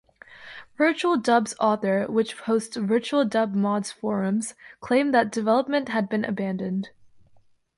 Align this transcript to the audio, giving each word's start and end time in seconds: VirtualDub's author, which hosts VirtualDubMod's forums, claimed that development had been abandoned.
VirtualDub's 0.79 1.53
author, 1.59 2.07
which 2.07 2.33
hosts 2.33 2.75
VirtualDubMod's 2.75 3.91
forums, 3.91 4.55
claimed 4.79 5.13
that 5.13 5.31
development 5.31 5.89
had 5.89 6.09
been 6.09 6.25
abandoned. 6.25 6.89